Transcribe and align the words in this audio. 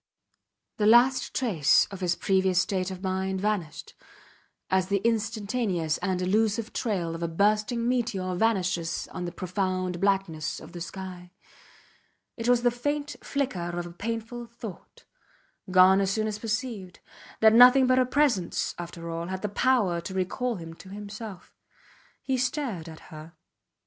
The 0.77 0.87
last 0.87 1.31
trace 1.35 1.85
of 1.91 1.99
his 1.99 2.15
previous 2.15 2.59
state 2.59 2.89
of 2.89 3.03
mind 3.03 3.39
vanished, 3.39 3.93
as 4.71 4.87
the 4.87 4.97
instantaneous 5.03 5.99
and 5.99 6.19
elusive 6.23 6.73
trail 6.73 7.13
of 7.13 7.21
a 7.21 7.27
bursting 7.27 7.87
meteor 7.87 8.33
vanishes 8.33 9.07
on 9.11 9.25
the 9.25 9.31
profound 9.31 10.01
blackness 10.01 10.59
of 10.59 10.71
the 10.71 10.81
sky; 10.81 11.29
it 12.35 12.49
was 12.49 12.63
the 12.63 12.71
faint 12.71 13.15
flicker 13.23 13.77
of 13.77 13.85
a 13.85 13.91
painful 13.91 14.47
thought, 14.47 15.05
gone 15.69 16.01
as 16.01 16.09
soon 16.09 16.25
as 16.25 16.39
perceived, 16.39 16.99
that 17.39 17.53
nothing 17.53 17.85
but 17.85 17.99
her 17.99 18.05
presence 18.07 18.73
after 18.79 19.07
all 19.11 19.27
had 19.27 19.43
the 19.43 19.49
power 19.49 20.01
to 20.01 20.15
recall 20.15 20.55
him 20.55 20.73
to 20.73 20.89
himself. 20.89 21.55
He 22.23 22.39
stared 22.39 22.89
at 22.89 22.99
her. 23.13 23.33